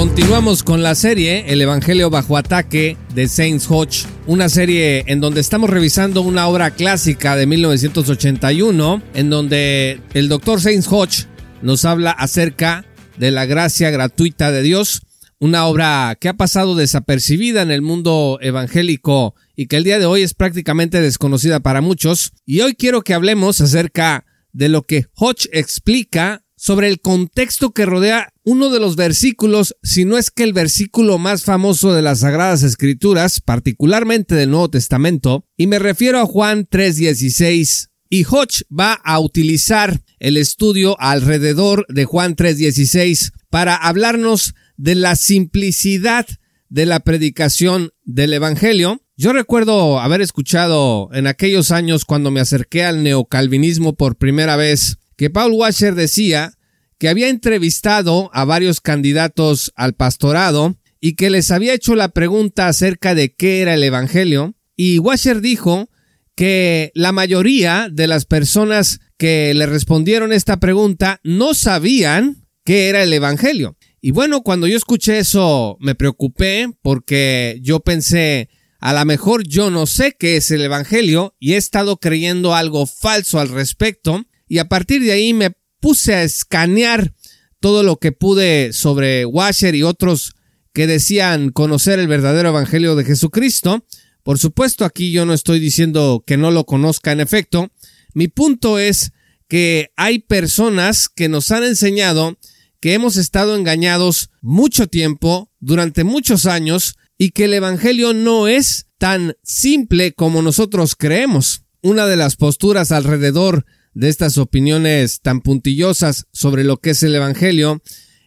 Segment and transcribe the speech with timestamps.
[0.00, 5.42] Continuamos con la serie El Evangelio bajo ataque de Saints Hodge, una serie en donde
[5.42, 11.26] estamos revisando una obra clásica de 1981, en donde el doctor Saints Hodge
[11.60, 12.86] nos habla acerca
[13.18, 15.02] de la gracia gratuita de Dios,
[15.38, 20.06] una obra que ha pasado desapercibida en el mundo evangélico y que el día de
[20.06, 22.32] hoy es prácticamente desconocida para muchos.
[22.46, 24.24] Y hoy quiero que hablemos acerca
[24.54, 30.04] de lo que Hodge explica sobre el contexto que rodea uno de los versículos, si
[30.04, 35.46] no es que el versículo más famoso de las Sagradas Escrituras, particularmente del Nuevo Testamento,
[35.56, 37.88] y me refiero a Juan 3.16.
[38.08, 45.14] Y Hodge va a utilizar el estudio alrededor de Juan 3.16 para hablarnos de la
[45.14, 46.26] simplicidad
[46.68, 49.02] de la predicación del Evangelio.
[49.16, 54.98] Yo recuerdo haber escuchado en aquellos años cuando me acerqué al neocalvinismo por primera vez
[55.16, 56.54] que Paul Washer decía
[57.00, 62.68] que había entrevistado a varios candidatos al pastorado y que les había hecho la pregunta
[62.68, 65.88] acerca de qué era el Evangelio, y Washer dijo
[66.36, 73.02] que la mayoría de las personas que le respondieron esta pregunta no sabían qué era
[73.02, 73.78] el Evangelio.
[74.02, 79.70] Y bueno, cuando yo escuché eso me preocupé porque yo pensé, a lo mejor yo
[79.70, 84.58] no sé qué es el Evangelio y he estado creyendo algo falso al respecto y
[84.58, 87.14] a partir de ahí me puse a escanear
[87.58, 90.34] todo lo que pude sobre Washer y otros
[90.72, 93.84] que decían conocer el verdadero evangelio de Jesucristo.
[94.22, 97.70] Por supuesto, aquí yo no estoy diciendo que no lo conozca en efecto.
[98.14, 99.12] Mi punto es
[99.48, 102.38] que hay personas que nos han enseñado
[102.80, 108.86] que hemos estado engañados mucho tiempo, durante muchos años, y que el Evangelio no es
[108.96, 111.64] tan simple como nosotros creemos.
[111.82, 117.14] Una de las posturas alrededor de estas opiniones tan puntillosas sobre lo que es el
[117.14, 117.82] Evangelio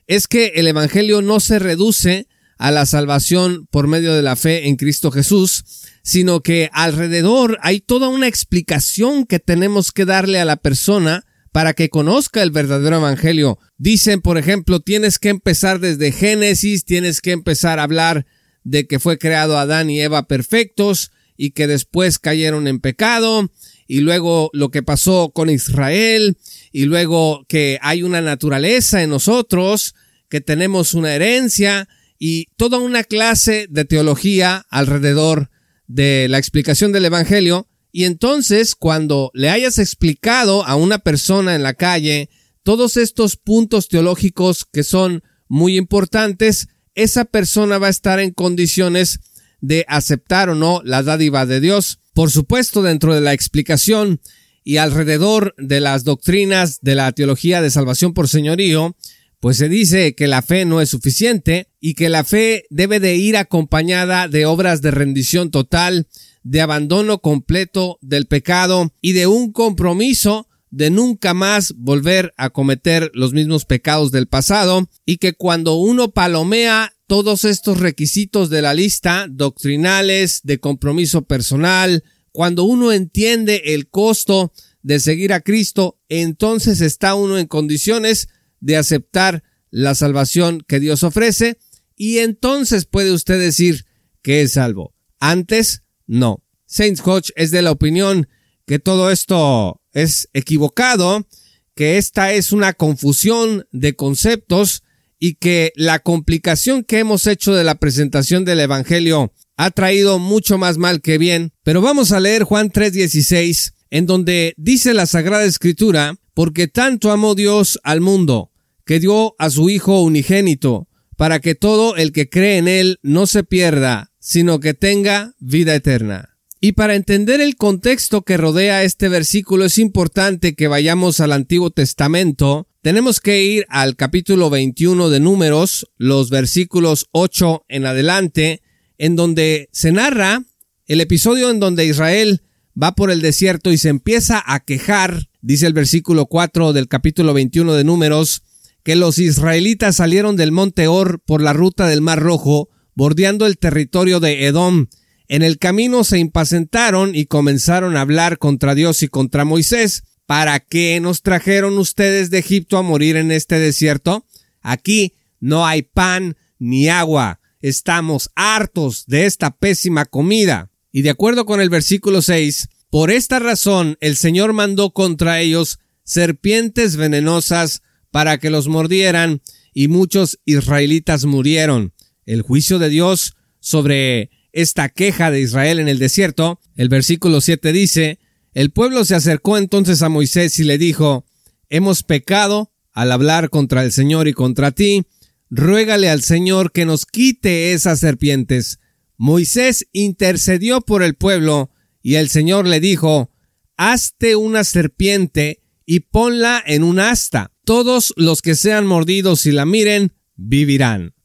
[0.07, 4.67] es que el Evangelio no se reduce a la salvación por medio de la fe
[4.67, 5.63] en Cristo Jesús,
[6.03, 11.73] sino que alrededor hay toda una explicación que tenemos que darle a la persona para
[11.73, 13.59] que conozca el verdadero Evangelio.
[13.77, 18.25] Dicen, por ejemplo, tienes que empezar desde Génesis, tienes que empezar a hablar
[18.63, 23.49] de que fue creado Adán y Eva perfectos y que después cayeron en pecado
[23.87, 26.37] y luego lo que pasó con Israel,
[26.71, 29.95] y luego que hay una naturaleza en nosotros,
[30.29, 31.87] que tenemos una herencia,
[32.19, 35.49] y toda una clase de teología alrededor
[35.87, 41.63] de la explicación del Evangelio, y entonces cuando le hayas explicado a una persona en
[41.63, 42.29] la calle
[42.63, 49.19] todos estos puntos teológicos que son muy importantes, esa persona va a estar en condiciones
[49.63, 51.99] de aceptar o no la dádiva de Dios.
[52.13, 54.19] Por supuesto, dentro de la explicación
[54.65, 58.97] y alrededor de las doctrinas de la teología de salvación por señorío,
[59.39, 63.15] pues se dice que la fe no es suficiente y que la fe debe de
[63.15, 66.07] ir acompañada de obras de rendición total,
[66.43, 73.11] de abandono completo del pecado y de un compromiso de nunca más volver a cometer
[73.13, 78.73] los mismos pecados del pasado y que cuando uno palomea todos estos requisitos de la
[78.73, 84.51] lista doctrinales, de compromiso personal, cuando uno entiende el costo
[84.81, 88.29] de seguir a Cristo, entonces está uno en condiciones
[88.61, 91.59] de aceptar la salvación que Dios ofrece
[91.95, 93.85] y entonces puede usted decir
[94.23, 94.95] que es salvo.
[95.19, 96.43] Antes, no.
[96.65, 98.27] Saints Hodge es de la opinión
[98.65, 101.27] que todo esto es equivocado,
[101.75, 104.81] que esta es una confusión de conceptos
[105.25, 110.57] y que la complicación que hemos hecho de la presentación del Evangelio ha traído mucho
[110.57, 111.53] más mal que bien.
[111.63, 117.35] Pero vamos a leer Juan 3:16, en donde dice la Sagrada Escritura, porque tanto amó
[117.35, 118.51] Dios al mundo,
[118.85, 123.25] que dio a su Hijo unigénito, para que todo el que cree en Él no
[123.25, 126.37] se pierda, sino que tenga vida eterna.
[126.59, 131.69] Y para entender el contexto que rodea este versículo es importante que vayamos al Antiguo
[131.69, 132.67] Testamento.
[132.83, 138.61] Tenemos que ir al capítulo 21 de Números, los versículos 8 en adelante,
[138.97, 140.43] en donde se narra
[140.85, 142.41] el episodio en donde Israel
[142.79, 147.33] va por el desierto y se empieza a quejar, dice el versículo 4 del capítulo
[147.33, 148.43] 21 de Números,
[148.83, 153.59] que los israelitas salieron del monte Or por la ruta del Mar Rojo, bordeando el
[153.59, 154.87] territorio de Edom.
[155.29, 160.03] En el camino se impacientaron y comenzaron a hablar contra Dios y contra Moisés.
[160.25, 164.25] ¿Para qué nos trajeron ustedes de Egipto a morir en este desierto?
[164.61, 167.41] Aquí no hay pan ni agua.
[167.61, 170.71] Estamos hartos de esta pésima comida.
[170.91, 175.79] Y de acuerdo con el versículo 6, por esta razón el Señor mandó contra ellos
[176.03, 177.81] serpientes venenosas
[178.11, 179.41] para que los mordieran
[179.73, 181.93] y muchos israelitas murieron.
[182.25, 187.73] El juicio de Dios sobre esta queja de Israel en el desierto, el versículo 7
[187.73, 188.19] dice,
[188.53, 191.25] el pueblo se acercó entonces a Moisés y le dijo,
[191.69, 195.05] hemos pecado al hablar contra el Señor y contra ti,
[195.49, 198.79] ruégale al Señor que nos quite esas serpientes.
[199.17, 201.71] Moisés intercedió por el pueblo
[202.01, 203.31] y el Señor le dijo,
[203.77, 207.51] hazte una serpiente y ponla en un asta.
[207.65, 211.15] Todos los que sean mordidos y la miren, vivirán.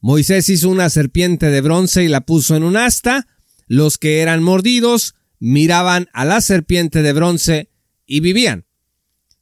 [0.00, 3.26] Moisés hizo una serpiente de bronce y la puso en un asta.
[3.66, 7.70] Los que eran mordidos miraban a la serpiente de bronce
[8.06, 8.66] y vivían.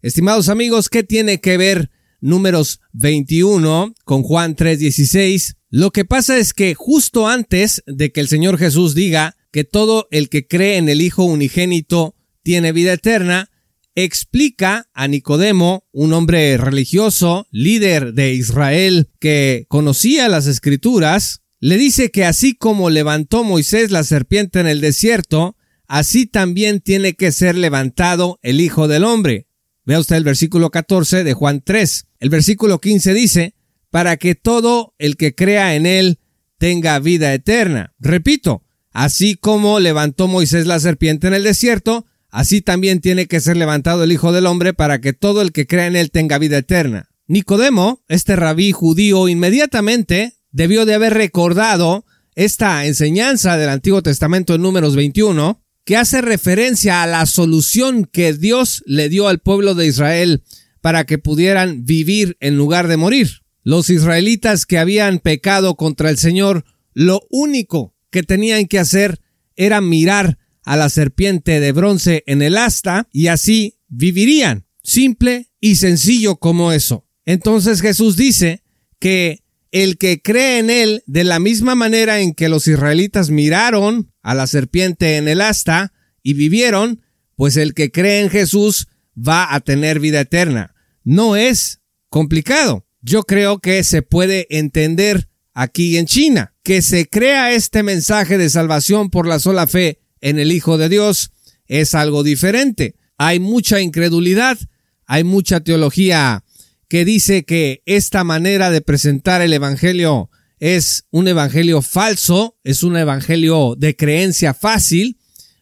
[0.03, 1.91] Estimados amigos, ¿qué tiene que ver
[2.21, 5.57] números 21 con Juan 3:16?
[5.71, 10.07] Lo que pasa es que justo antes de que el Señor Jesús diga que todo
[10.11, 13.51] el que cree en el Hijo unigénito tiene vida eterna,
[13.97, 22.11] explica a Nicodemo, un hombre religioso, líder de Israel, que conocía las escrituras, le dice
[22.11, 25.57] que así como levantó Moisés la serpiente en el desierto,
[25.89, 29.47] así también tiene que ser levantado el Hijo del Hombre.
[29.85, 32.07] Vea usted el versículo 14 de Juan 3.
[32.19, 33.55] El versículo 15 dice,
[33.91, 36.19] para que todo el que crea en él
[36.59, 37.95] tenga vida eterna.
[37.99, 43.57] Repito, así como levantó Moisés la serpiente en el desierto, así también tiene que ser
[43.57, 46.59] levantado el Hijo del Hombre para que todo el que crea en él tenga vida
[46.59, 47.11] eterna.
[47.29, 52.05] Nicodemo, este rabí judío, inmediatamente debió de haber recordado
[52.35, 58.33] esta enseñanza del Antiguo Testamento en números 21, que hace referencia a la solución que
[58.33, 60.43] Dios le dio al pueblo de Israel
[60.81, 63.43] para que pudieran vivir en lugar de morir.
[63.63, 69.21] Los israelitas que habían pecado contra el Señor, lo único que tenían que hacer
[69.55, 74.67] era mirar a la serpiente de bronce en el asta y así vivirían.
[74.83, 77.07] Simple y sencillo como eso.
[77.25, 78.65] Entonces Jesús dice
[78.99, 84.13] que el que cree en él de la misma manera en que los israelitas miraron
[84.27, 87.01] a la serpiente en el asta y vivieron,
[87.37, 90.75] pues el que cree en Jesús va a tener vida eterna.
[91.05, 92.89] No es complicado.
[93.01, 98.51] Yo creo que se puede entender aquí en China, que se crea este mensaje de
[98.51, 101.31] salvación por la sola fe en el Hijo de Dios
[101.69, 102.97] es algo diferente.
[103.19, 104.59] Hay mucha incredulidad,
[105.07, 106.43] hay mucha teología
[106.89, 112.97] que dice que esta manera de presentar el Evangelio es un Evangelio falso, es un
[112.97, 115.19] Evangelio de creencia fácil,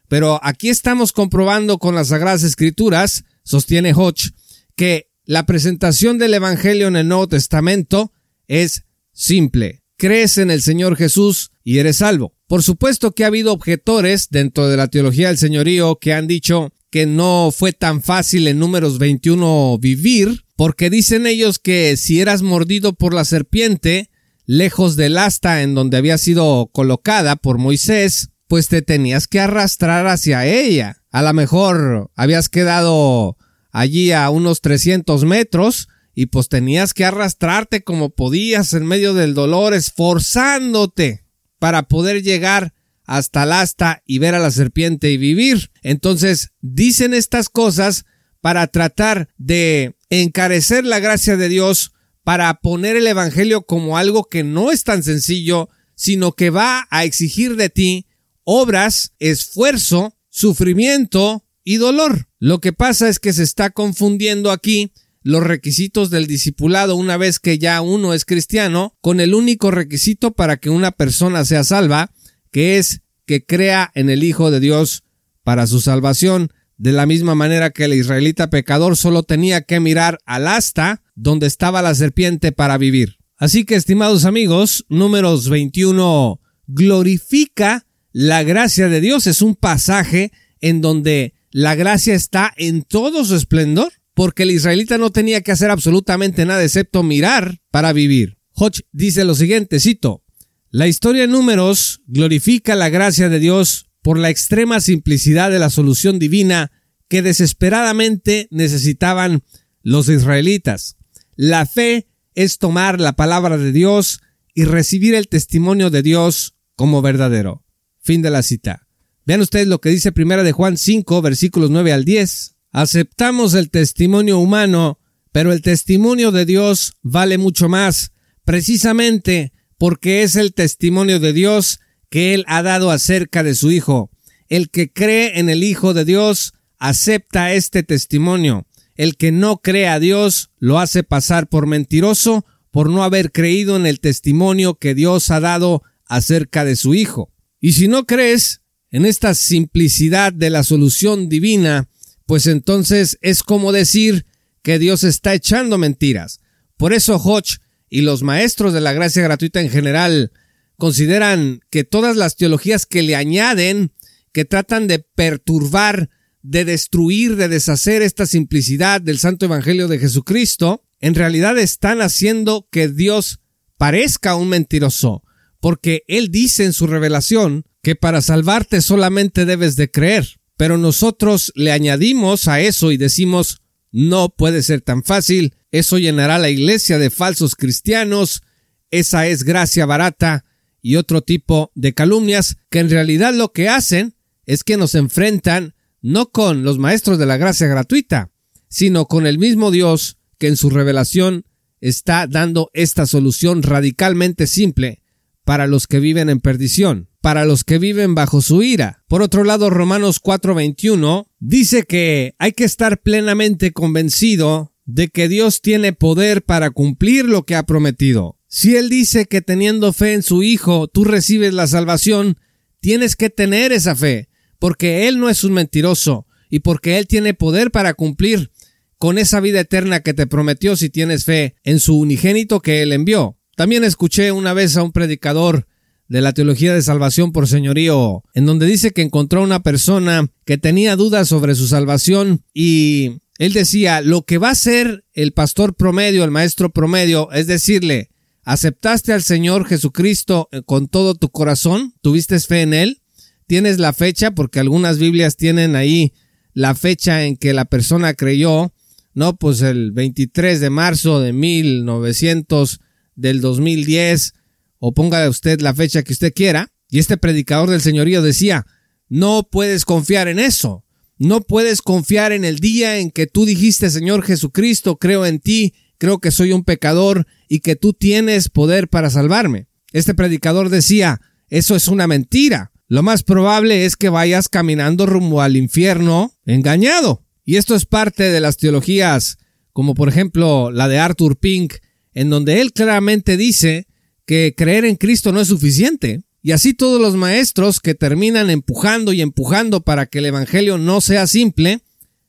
[0.08, 4.32] pero aquí estamos comprobando con las Sagradas Escrituras, sostiene Hodge,
[4.76, 8.12] que la presentación del Evangelio en el Nuevo Testamento
[8.46, 9.82] es simple.
[9.96, 12.37] Crees en el Señor Jesús y eres salvo.
[12.46, 16.73] Por supuesto que ha habido objetores dentro de la teología del señorío que han dicho
[16.91, 22.43] que no fue tan fácil en números 21 vivir, porque dicen ellos que si eras
[22.43, 24.10] mordido por la serpiente,
[24.46, 30.06] lejos del asta en donde había sido colocada por Moisés, pues te tenías que arrastrar
[30.06, 31.03] hacia ella.
[31.10, 33.36] A lo mejor habías quedado
[33.72, 39.34] allí a unos 300 metros y pues tenías que arrastrarte como podías en medio del
[39.34, 41.24] dolor, esforzándote
[41.58, 42.74] para poder llegar
[43.05, 45.70] hasta el asta y ver a la serpiente y vivir.
[45.82, 48.05] Entonces dicen estas cosas
[48.41, 51.94] para tratar de encarecer la gracia de Dios,
[52.24, 57.04] para poner el Evangelio como algo que no es tan sencillo, sino que va a
[57.04, 58.06] exigir de ti
[58.43, 62.28] obras, esfuerzo, sufrimiento y dolor.
[62.38, 67.38] Lo que pasa es que se está confundiendo aquí los requisitos del discipulado una vez
[67.38, 72.10] que ya uno es cristiano con el único requisito para que una persona sea salva,
[72.50, 75.04] que es que crea en el Hijo de Dios
[75.43, 80.19] para su salvación, de la misma manera que el israelita pecador solo tenía que mirar
[80.26, 83.17] al asta donde estaba la serpiente para vivir.
[83.37, 89.27] Así que, estimados amigos, números 21 glorifica la gracia de Dios.
[89.27, 94.97] Es un pasaje en donde la gracia está en todo su esplendor porque el israelita
[94.97, 98.39] no tenía que hacer absolutamente nada excepto mirar para vivir.
[98.53, 100.23] Hodge dice lo siguiente, cito,
[100.71, 105.71] la historia de números glorifica la gracia de Dios por la extrema simplicidad de la
[105.71, 106.71] solución divina
[107.09, 109.43] que desesperadamente necesitaban
[109.83, 110.97] los israelitas.
[111.36, 114.20] La fe es tomar la palabra de Dios
[114.55, 117.64] y recibir el testimonio de Dios como verdadero.
[118.00, 118.86] Fin de la cita.
[119.24, 122.56] Vean ustedes lo que dice primera de Juan 5 versículos 9 al 10.
[122.72, 124.98] Aceptamos el testimonio humano,
[125.32, 128.12] pero el testimonio de Dios vale mucho más,
[128.44, 134.10] precisamente porque es el testimonio de Dios que Él ha dado acerca de su Hijo.
[134.48, 138.67] El que cree en el Hijo de Dios acepta este testimonio.
[138.96, 143.77] El que no cree a Dios lo hace pasar por mentiroso por no haber creído
[143.77, 147.32] en el testimonio que Dios ha dado acerca de su Hijo.
[147.60, 151.89] Y si no crees en esta simplicidad de la solución divina,
[152.27, 154.27] pues entonces es como decir
[154.63, 156.41] que Dios está echando mentiras.
[156.77, 157.58] Por eso Hodge
[157.89, 160.32] y los maestros de la gracia gratuita en general
[160.77, 163.93] consideran que todas las teologías que le añaden,
[164.32, 166.10] que tratan de perturbar,
[166.44, 172.69] de destruir, de deshacer esta simplicidad del Santo Evangelio de Jesucristo, en realidad están haciendo
[172.70, 173.41] que Dios
[173.79, 175.22] parezca un mentiroso,
[175.58, 181.51] porque Él dice en su revelación que para salvarte solamente debes de creer, pero nosotros
[181.55, 186.98] le añadimos a eso y decimos, no puede ser tan fácil, eso llenará la iglesia
[186.98, 188.43] de falsos cristianos,
[188.91, 190.44] esa es gracia barata,
[190.82, 195.74] y otro tipo de calumnias que en realidad lo que hacen es que nos enfrentan
[196.05, 198.31] no con los maestros de la gracia gratuita,
[198.69, 201.46] sino con el mismo Dios que en su revelación
[201.81, 205.01] está dando esta solución radicalmente simple
[205.44, 209.03] para los que viven en perdición, para los que viven bajo su ira.
[209.08, 215.63] Por otro lado, Romanos 4:21 dice que hay que estar plenamente convencido de que Dios
[215.63, 218.39] tiene poder para cumplir lo que ha prometido.
[218.46, 222.37] Si Él dice que teniendo fe en su Hijo tú recibes la salvación,
[222.81, 224.29] tienes que tener esa fe,
[224.65, 228.51] porque Él no es un mentiroso y porque Él tiene poder para cumplir
[228.97, 232.93] con esa vida eterna que te prometió si tienes fe en su unigénito que Él
[232.93, 233.37] envió.
[233.56, 235.67] También escuché una vez a un predicador
[236.09, 240.31] de la teología de salvación por señorío, en donde dice que encontró a una persona
[240.47, 245.33] que tenía dudas sobre su salvación y él decía, lo que va a hacer el
[245.33, 248.09] pastor promedio, el maestro promedio, es decirle,
[248.47, 251.94] ¿Aceptaste al Señor Jesucristo con todo tu corazón?
[252.03, 253.03] ¿Tuviste fe en Él?
[253.46, 254.31] ¿Tienes la fecha?
[254.31, 256.13] Porque algunas Biblias tienen ahí
[256.53, 258.72] la fecha en que la persona creyó.
[259.13, 262.81] No, pues el 23 de marzo de 1900
[263.17, 264.32] del 2010
[264.79, 266.72] o ponga usted la fecha que usted quiera.
[266.89, 268.67] Y este predicador del señorío decía,
[269.08, 270.84] no puedes confiar en eso.
[271.19, 275.74] No puedes confiar en el día en que tú dijiste, Señor Jesucristo, creo en ti,
[275.98, 279.69] creo que soy un pecador y que tú tienes poder para salvarme.
[279.93, 282.72] Este predicador decía, eso es una mentira.
[282.94, 287.24] Lo más probable es que vayas caminando rumbo al infierno engañado.
[287.44, 289.39] Y esto es parte de las teologías,
[289.72, 291.74] como por ejemplo la de Arthur Pink,
[292.13, 293.89] en donde él claramente dice
[294.27, 296.22] que creer en Cristo no es suficiente.
[296.41, 301.01] Y así todos los maestros que terminan empujando y empujando para que el Evangelio no
[301.01, 301.81] sea simple,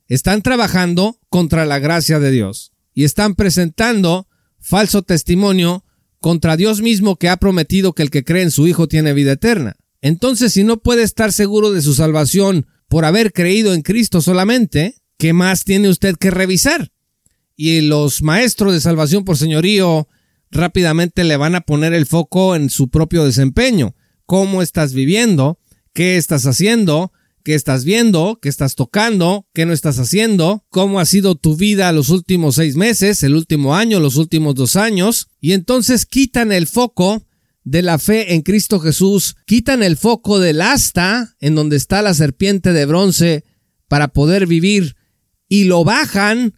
[0.07, 4.27] están trabajando contra la gracia de Dios y están presentando
[4.59, 5.85] falso testimonio
[6.19, 9.33] contra Dios mismo que ha prometido que el que cree en su Hijo tiene vida
[9.33, 9.77] eterna.
[10.05, 15.01] Entonces, si no puede estar seguro de su salvación por haber creído en Cristo solamente,
[15.17, 16.91] ¿qué más tiene usted que revisar?
[17.55, 20.07] Y los maestros de salvación por señorío
[20.51, 23.95] rápidamente le van a poner el foco en su propio desempeño.
[24.27, 25.57] ¿Cómo estás viviendo?
[25.91, 27.11] ¿Qué estás haciendo?
[27.43, 31.91] qué estás viendo, qué estás tocando, qué no estás haciendo, cómo ha sido tu vida
[31.91, 36.65] los últimos seis meses, el último año, los últimos dos años, y entonces quitan el
[36.65, 37.23] foco
[37.65, 42.13] de la fe en Cristo Jesús, quitan el foco del asta en donde está la
[42.13, 43.43] serpiente de bronce
[43.87, 44.95] para poder vivir
[45.49, 46.53] y lo bajan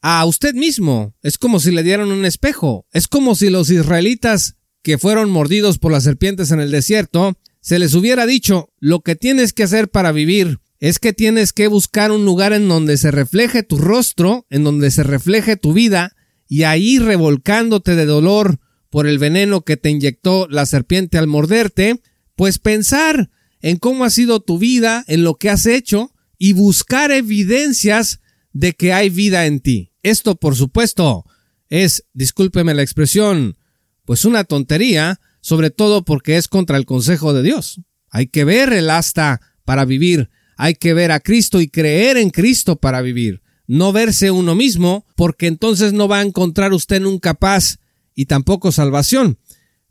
[0.00, 1.14] a usted mismo.
[1.20, 2.86] Es como si le dieran un espejo.
[2.92, 7.78] Es como si los israelitas que fueron mordidos por las serpientes en el desierto se
[7.78, 12.10] les hubiera dicho, lo que tienes que hacer para vivir es que tienes que buscar
[12.10, 16.16] un lugar en donde se refleje tu rostro, en donde se refleje tu vida,
[16.48, 18.58] y ahí revolcándote de dolor
[18.92, 22.02] por el veneno que te inyectó la serpiente al morderte,
[22.36, 23.30] pues pensar
[23.62, 28.20] en cómo ha sido tu vida, en lo que has hecho, y buscar evidencias
[28.52, 29.92] de que hay vida en ti.
[30.02, 31.24] Esto, por supuesto,
[31.70, 33.56] es, discúlpeme la expresión,
[34.04, 37.80] pues una tontería, sobre todo porque es contra el consejo de Dios.
[38.10, 42.28] Hay que ver el asta para vivir, hay que ver a Cristo y creer en
[42.28, 47.32] Cristo para vivir, no verse uno mismo, porque entonces no va a encontrar usted nunca
[47.32, 47.78] paz
[48.14, 49.38] y tampoco salvación.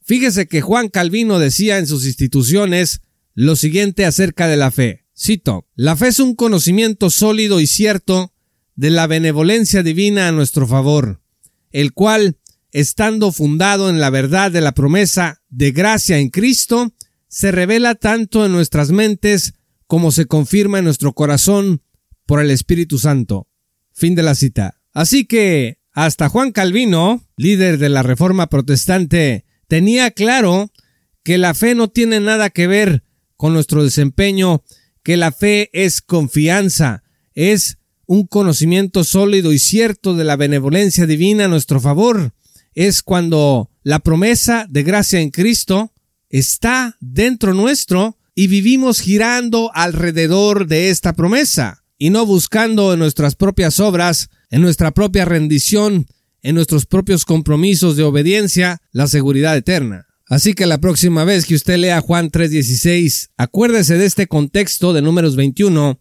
[0.04, 3.02] Fíjese que Juan Calvino decía en sus instituciones
[3.34, 5.06] lo siguiente acerca de la fe.
[5.18, 8.34] Cito, la fe es un conocimiento sólido y cierto
[8.76, 11.22] de la benevolencia divina a nuestro favor
[11.72, 12.38] el cual,
[12.72, 16.94] estando fundado en la verdad de la promesa de gracia en Cristo,
[17.28, 19.54] se revela tanto en nuestras mentes
[19.88, 21.82] como se confirma en nuestro corazón
[22.26, 23.48] por el Espíritu Santo.
[23.94, 24.82] Fin de la cita.
[24.94, 30.72] Así que, hasta Juan Calvino, líder de la Reforma Protestante, tenía claro
[31.24, 33.04] que la fe no tiene nada que ver
[33.36, 34.64] con nuestro desempeño,
[35.04, 41.46] que la fe es confianza, es un conocimiento sólido y cierto de la benevolencia divina
[41.46, 42.34] a nuestro favor.
[42.74, 45.94] Es cuando la promesa de gracia en Cristo
[46.30, 53.36] está dentro nuestro y vivimos girando alrededor de esta promesa y no buscando en nuestras
[53.36, 56.08] propias obras, en nuestra propia rendición,
[56.42, 60.08] en nuestros propios compromisos de obediencia, la seguridad eterna.
[60.26, 65.04] Así que la próxima vez que usted lea Juan 3:16, acuérdese de este contexto de
[65.04, 66.00] números 21,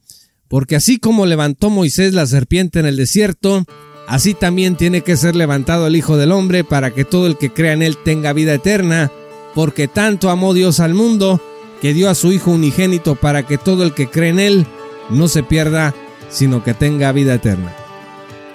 [0.48, 3.66] porque así como levantó Moisés la serpiente en el desierto,
[4.08, 7.52] así también tiene que ser levantado el Hijo del Hombre para que todo el que
[7.52, 9.12] crea en él tenga vida eterna,
[9.54, 11.42] porque tanto amó Dios al mundo,
[11.82, 14.66] que dio a su Hijo unigénito para que todo el que cree en él
[15.10, 15.94] no se pierda,
[16.30, 17.74] sino que tenga vida eterna.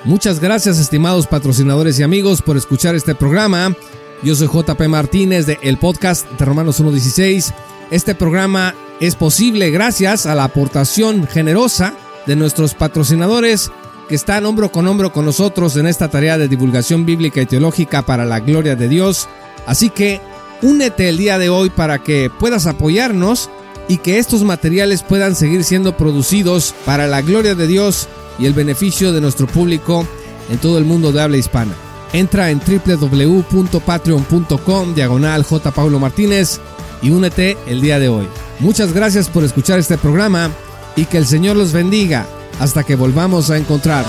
[0.04, 3.76] Muchas gracias estimados patrocinadores y amigos por escuchar este programa.
[4.22, 7.54] Yo soy JP Martínez de el podcast de Romanos 1.16.
[7.92, 11.94] Este programa es posible gracias a la aportación generosa
[12.26, 13.72] de nuestros patrocinadores
[14.08, 18.04] que están hombro con hombro con nosotros en esta tarea de divulgación bíblica y teológica
[18.04, 19.28] para la gloria de Dios.
[19.66, 20.22] Así que
[20.62, 23.50] únete el día de hoy para que puedas apoyarnos
[23.88, 28.08] y que estos materiales puedan seguir siendo producidos para la gloria de Dios
[28.40, 30.08] y el beneficio de nuestro público
[30.50, 31.74] en todo el mundo de habla hispana.
[32.14, 35.72] Entra en www.patreon.com diagonal J.
[36.00, 36.62] Martínez
[37.02, 38.28] y únete el día de hoy.
[38.60, 40.50] Muchas gracias por escuchar este programa
[40.96, 42.26] y que el Señor los bendiga
[42.60, 44.06] hasta que volvamos a encontrar.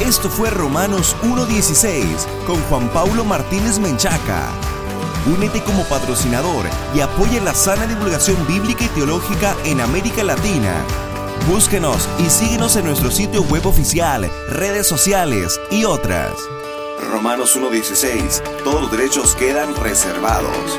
[0.00, 2.04] Esto fue Romanos 1.16
[2.46, 4.48] con Juan Paulo Martínez Menchaca.
[5.26, 10.84] Únete como patrocinador y apoya la sana divulgación bíblica y teológica en América Latina
[11.48, 16.32] Búsquenos y síguenos en nuestro sitio web oficial, redes sociales y otras.
[17.10, 18.62] Romanos 1.16.
[18.62, 20.78] Todos los derechos quedan reservados.